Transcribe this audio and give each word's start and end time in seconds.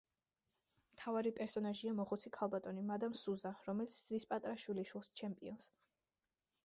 მთავარი 0.93 1.31
პერსონაჟია 1.39 1.93
მოხუცი 1.99 2.33
ქალბატონი, 2.37 2.85
მადამ 2.87 3.13
სუზა, 3.21 3.53
რომელიც 3.69 3.99
ზრდის 3.99 4.27
პატარა 4.33 4.57
შვილიშვილს, 4.65 5.13
ჩემპიონს. 5.23 5.69